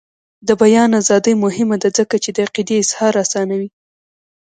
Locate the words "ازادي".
1.01-1.33